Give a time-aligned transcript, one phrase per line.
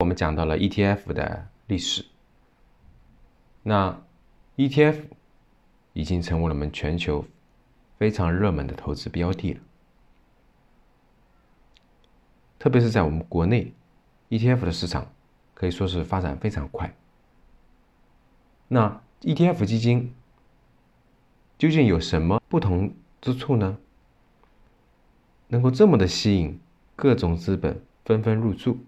[0.00, 2.06] 我们讲到了 ETF 的历史，
[3.62, 4.00] 那
[4.56, 4.96] ETF
[5.92, 7.26] 已经成为了我们全球
[7.98, 9.60] 非常热门的投资标的了，
[12.58, 13.74] 特别是在我们国内
[14.30, 15.12] ，ETF 的市场
[15.52, 16.96] 可以说是发展非常快。
[18.68, 20.14] 那 ETF 基金
[21.58, 23.76] 究竟有什么不同之处呢？
[25.48, 26.58] 能够这么的吸引
[26.96, 28.78] 各种资本纷纷入驻？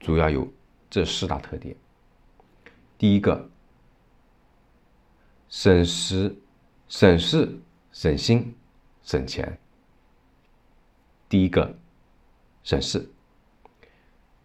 [0.00, 0.50] 主要有
[0.88, 1.76] 这四大特点。
[2.98, 3.48] 第一个，
[5.48, 6.34] 省时、
[6.88, 7.60] 省事、
[7.92, 8.56] 省心、
[9.02, 9.58] 省钱。
[11.28, 11.78] 第一个，
[12.64, 13.08] 省事。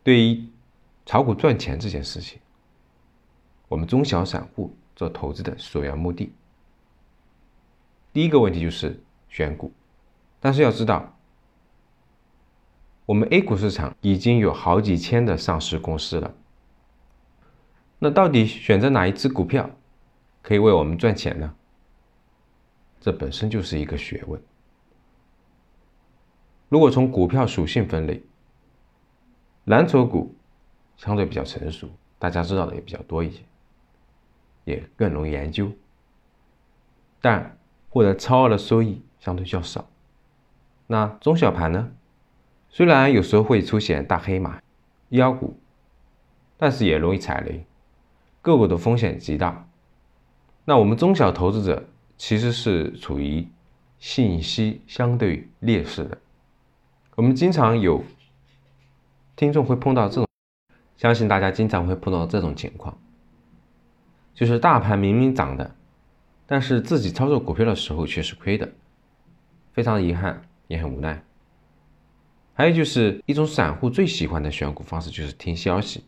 [0.03, 0.47] 对于
[1.05, 2.39] 炒股赚钱这件事情，
[3.69, 6.31] 我们中小散户做投资的首要目的，
[8.13, 9.71] 第一个问题就是选股。
[10.39, 11.14] 但是要知道。
[13.05, 16.33] 我们 A 股市场已经有好几千的上市公司了，
[17.99, 19.69] 那到底选择哪一只股票
[20.41, 21.53] 可以为我们赚钱呢？
[22.99, 24.41] 这本身就是一个学问。
[26.67, 28.23] 如果从股票属性分类，
[29.65, 30.35] 蓝筹股
[30.97, 31.87] 相对比较成熟，
[32.17, 33.43] 大家知道的也比较多一些，
[34.63, 35.71] 也更容易研究，
[37.21, 37.55] 但
[37.89, 39.87] 获得超额的收益相对较少。
[40.87, 41.91] 那中小盘呢？
[42.75, 44.61] 虽然有时候会出现大黑马、
[45.07, 45.57] 妖股，
[46.57, 47.65] 但是也容易踩雷，
[48.41, 49.65] 个股的风险极大。
[50.65, 51.87] 那我们中小投资者
[52.17, 53.47] 其实是处于
[53.97, 56.17] 信息相对劣势的。
[57.15, 58.03] 我们经常有
[59.37, 60.27] 听众会碰到这种，
[60.97, 62.97] 相信大家经常会碰到这种情况，
[64.33, 65.73] 就是大盘明明涨的，
[66.45, 68.69] 但是自己操作股票的时候却是亏的，
[69.71, 71.23] 非常遗憾，也很无奈。
[72.57, 76.05] 还有就是一种散户最喜欢的选股方式，就是听消息，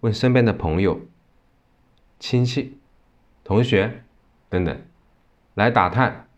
[0.00, 1.00] 问身边的朋友、
[2.20, 2.78] 亲戚、
[3.42, 4.04] 同学
[4.48, 4.80] 等等，
[5.54, 6.28] 来打探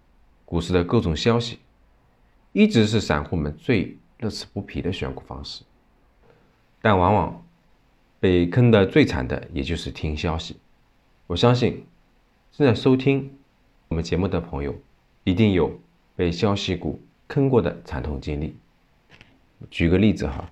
[0.46, 1.58] 股市的各种消息，
[2.52, 5.64] 一直是散户们最乐此不疲的选股方式。
[6.80, 7.46] 但往往
[8.18, 10.56] 被坑的最惨的，也就是听消息。
[11.26, 11.84] 我相信
[12.52, 13.36] 正在收听
[13.88, 14.74] 我们节目的朋友，
[15.24, 15.78] 一定有
[16.16, 18.56] 被消息股坑过的惨痛经历。
[19.70, 20.50] 举个例子哈，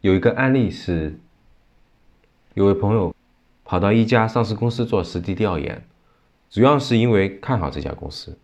[0.00, 1.18] 有一个案例是，
[2.54, 3.14] 有位朋友
[3.64, 5.86] 跑到一家上市公司做实地调研，
[6.48, 8.38] 主要是因为看好这家公司，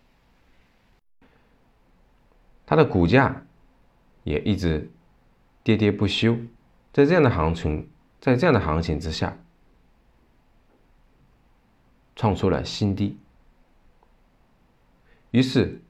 [2.66, 3.46] 它的股价
[4.24, 4.90] 也一直
[5.62, 6.36] 跌跌不休，
[6.92, 7.88] 在这样的行情，
[8.20, 9.38] 在这样的行情之下，
[12.14, 13.18] 创出了新低。
[15.30, 15.80] 于是，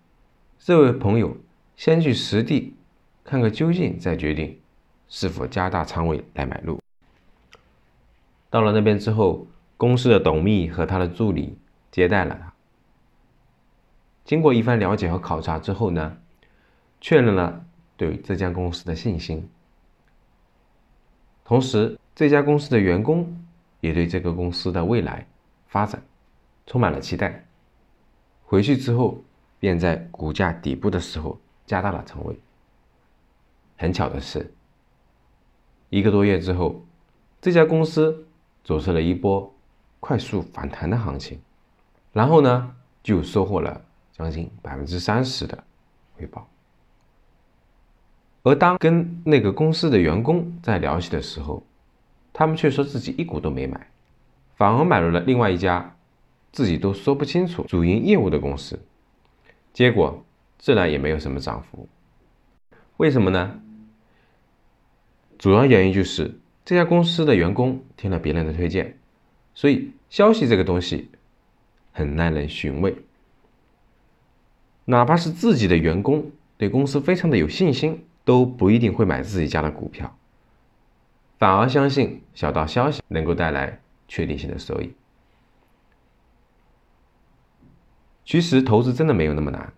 [0.59, 1.37] 这位朋友
[1.77, 2.75] 先去实地。
[3.25, 4.61] 看个究竟，再决定
[5.09, 6.79] 是否加大仓位来买入。
[8.51, 9.47] 到了那边之后，
[9.77, 11.59] 公司的董秘和他的助理
[11.91, 12.53] 接待了他。
[14.25, 16.19] 经过一番了解和考察之后呢，
[17.01, 17.65] 确认了
[17.97, 19.49] 对这家公司的信心。
[21.45, 23.43] 同时，这家公司的员工
[23.81, 25.27] 也对这个公司的未来
[25.67, 26.03] 发展
[26.67, 27.47] 充满了期待。
[28.45, 29.23] 回去之后，
[29.59, 32.39] 便在股价底部的时候加大了仓位。
[33.77, 34.55] 很巧的是，
[35.91, 36.85] 一个多月之后，
[37.41, 38.27] 这家公司
[38.63, 39.55] 走出了一波
[40.01, 41.41] 快速反弹的行情，
[42.13, 45.65] 然后呢，就收获了将近百分之三十的
[46.17, 46.49] 回报。
[48.43, 51.63] 而当跟那个公司的员工在聊起的时候，
[52.33, 53.89] 他们却说自己一股都没买，
[54.57, 55.97] 反而买入了另外一家
[56.53, 58.79] 自己都说不清楚主营业务的公司，
[59.73, 60.25] 结果
[60.59, 61.89] 自然也没有什么涨幅。
[62.99, 63.61] 为什么呢？
[65.39, 68.99] 主要原因就是这家公司的员工听了别人的推荐，
[69.55, 71.11] 所以消息这个东西
[71.93, 72.97] 很耐人寻味。
[74.87, 80.17] 哪怕是自己的员工对公司非常的有信心，都不一定会买自己家的股票，
[81.39, 84.93] 反而相信小道消息能够带来确定性的收益。
[88.25, 89.73] 其实投资真的没有那么难。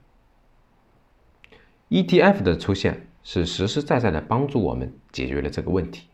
[1.88, 6.06] ETF 的出现是实实在在的帮助我们解决了这个问题，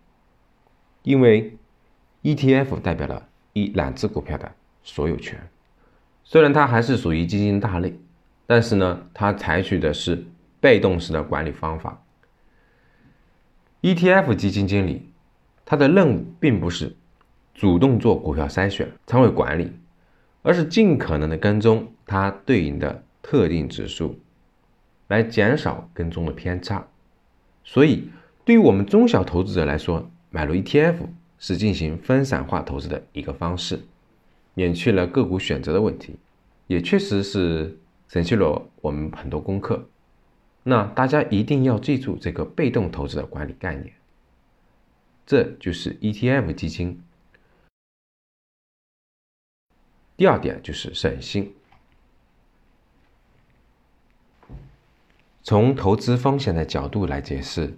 [1.03, 1.59] 因为
[2.23, 4.51] ETF 代表了一两只股票的
[4.83, 5.39] 所有权。
[6.25, 8.01] 虽然它还是属于基金大类，
[8.47, 10.25] 但是呢，它采取的是
[10.59, 12.03] 被动式的管理方法。
[13.83, 15.13] ETF 基金经理
[15.67, 16.97] 他的任务并不是
[17.53, 19.71] 主动做股票筛选、仓位管理，
[20.41, 24.19] 而是尽可能的跟踪它对应的特定指数。
[25.09, 26.87] 来减少跟踪的偏差，
[27.65, 28.11] 所以
[28.45, 30.97] 对于我们中小投资者来说，买入 ETF
[31.39, 33.81] 是进行分散化投资的一个方式，
[34.55, 36.17] 免去了个股选择的问题，
[36.67, 37.79] 也确实是
[38.09, 39.89] 省去了我们很多功课。
[40.65, 43.93] 那大家一定要记住这个被动投资的管理概念，
[45.27, 47.01] 这就是 ETF 基金。
[50.17, 51.53] 第二点就是省心。
[55.45, 57.77] 从投资风险的角度来解释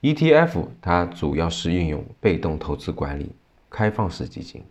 [0.00, 3.32] ，ETF 它主要是运用被动投资管理
[3.68, 4.62] 开放式基金，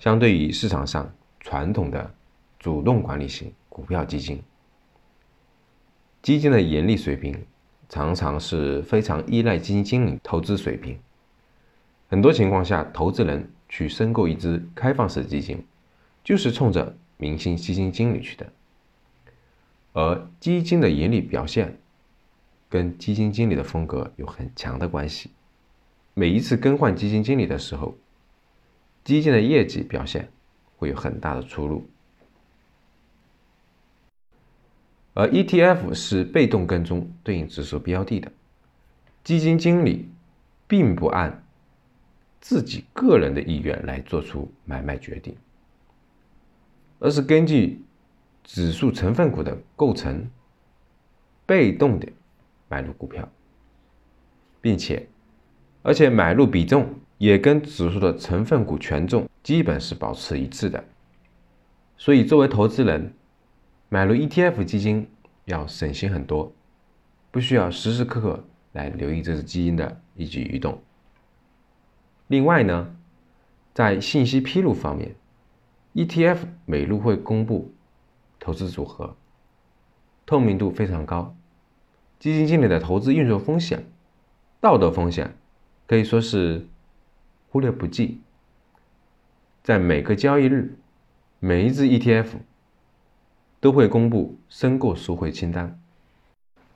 [0.00, 2.12] 相对于市场上传统的
[2.58, 4.42] 主动管理型股票基金。
[6.22, 7.46] 基金的盈利水平
[7.88, 10.98] 常常是非常依赖基金经理投资水平。
[12.08, 15.64] 很多情况下，投资人去申购一支开放式基金，
[16.24, 18.46] 就是冲着明星基金经理去的。
[19.92, 21.78] 而基金的盈利表现
[22.68, 25.30] 跟基金经理的风格有很强的关系。
[26.14, 27.96] 每一次更换基金经理的时候，
[29.04, 30.30] 基金的业绩表现
[30.76, 31.86] 会有很大的出入。
[35.14, 38.32] 而 ETF 是被动跟踪对应指数标的的，
[39.22, 40.08] 基金经理
[40.66, 41.44] 并不按
[42.40, 45.36] 自己个人的意愿来做出买卖决定，
[46.98, 47.82] 而是根据
[48.44, 50.30] 指数成分股的构成，
[51.46, 52.08] 被动的
[52.68, 53.28] 买入股票，
[54.60, 55.08] 并且，
[55.82, 60.84] 而且买入比重也跟指数的成分股权重基本是保持一致的，
[61.96, 63.14] 所以作为投资人。
[63.88, 65.06] 买入 ETF 基金
[65.44, 66.50] 要省心很多，
[67.30, 68.42] 不需要时时刻刻
[68.72, 70.80] 来留意这只基金的一举一动。
[72.28, 72.96] 另外呢，
[73.74, 75.14] 在信息披露方面
[75.92, 77.70] ，ETF 每日会公布
[78.42, 79.14] 投资组合，
[80.26, 81.36] 透明度非常高，
[82.18, 83.86] 基金经理的投资运作风险、
[84.60, 85.36] 道德风险
[85.86, 86.66] 可以说是
[87.50, 88.20] 忽略不计。
[89.62, 90.76] 在每个交易日，
[91.38, 92.26] 每一只 ETF。
[93.60, 95.80] 都会公布申购赎回清单，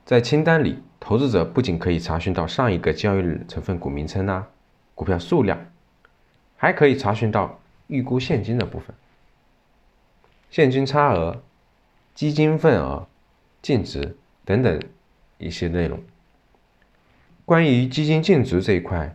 [0.05, 4.49] 在清单里，投资者不仅可以查询到上一个交易日成分股名称啊、
[4.95, 5.59] 股票数量，
[6.57, 7.59] 还可以查询到
[7.89, 8.95] 预估现金的部分、
[10.49, 11.43] 现金差额、
[12.17, 13.07] 基金份额、
[13.61, 14.17] 净值
[14.47, 14.83] 等等
[15.37, 16.03] 一些内容。
[17.45, 19.15] 关于基金净值这一块，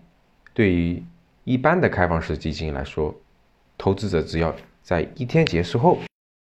[0.53, 1.03] 对于
[1.43, 3.13] 一般的开放式基金来说，
[3.75, 5.97] 投资者只要在一天结束后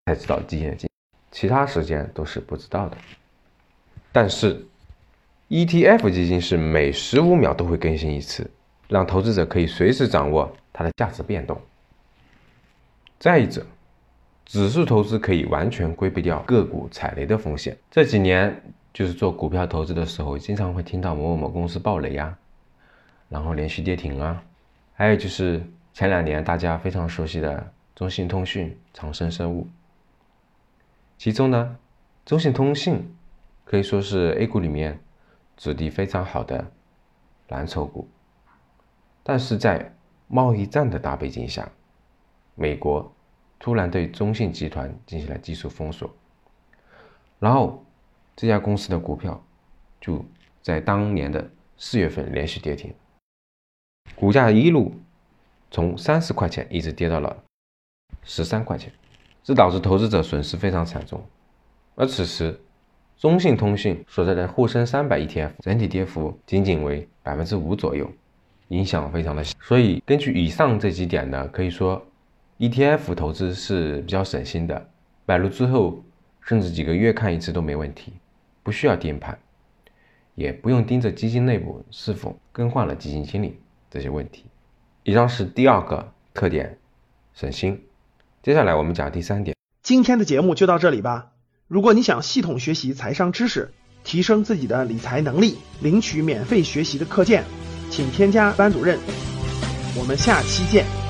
[0.07, 0.91] 才知道基金的净。
[1.31, 2.97] 其他时间都是不知道的，
[4.11, 4.67] 但是
[5.49, 8.51] ETF 基金是每十五秒都会更新一次，
[8.89, 11.61] 让投资者可以随时掌握它的价值变动。
[13.21, 13.65] 再者，
[14.49, 17.77] 指数投资可以完全规避掉个股踩雷的风险。
[17.91, 18.63] 这几年
[18.95, 22.35] 就是做股票投资的时候，经常会听到某某某公司爆雷呀，
[23.29, 24.43] 然后连续跌停啊，
[24.95, 25.63] 还有就是
[25.93, 29.69] 前两年大家非常熟悉的中信通讯、长生生物。
[31.19, 31.77] 其中呢，
[32.25, 33.15] 中信通信
[33.67, 34.99] 可以说是 A 股里面
[35.59, 36.67] 质地非常好的
[37.49, 38.09] 蓝筹股，
[39.23, 39.95] 但是在
[40.27, 41.69] 贸易战的大背景下，
[42.55, 43.13] 美国
[43.59, 46.11] 突然对中信集团进行了技术封锁，
[47.39, 47.85] 然后
[48.37, 49.43] 这家公司的股票
[50.01, 50.25] 就
[50.63, 52.95] 在当年的四月份连续跌停，
[54.15, 54.95] 股价一路
[55.71, 57.37] 从三十块钱一直跌到了
[58.23, 58.93] 十三块钱。
[59.45, 61.25] 这导致投资者损失非常惨重，
[61.95, 62.61] 而此时，
[63.17, 68.11] 中信通讯所在的沪深三百 ETF 整体跌幅仅仅为百分之五左右，
[68.69, 69.57] 影响非常的小。
[69.63, 72.05] 所以，根据以上这几点呢，可以说
[72.59, 74.89] ，ETF 投资是比较省心的，
[75.27, 76.05] 买入之后
[76.41, 78.13] 甚至几个月看一次都没问题，
[78.63, 79.39] 不需要盯盘，
[80.35, 83.59] 也不用盯着基金内部是否更换了基金经理
[83.91, 84.45] 这些问题。
[85.05, 86.79] 以上是第二个特点，
[87.35, 87.83] 省心。
[88.43, 89.57] 接下来我们讲第三点。
[89.83, 91.33] 今天的节目就到这里吧。
[91.67, 93.73] 如果你想系统学习财商知识，
[94.05, 97.45] 提升自己的理财能力，领取免费学习的课件，
[97.91, 98.99] 请添加班主任。
[99.99, 101.08] 我们下期见。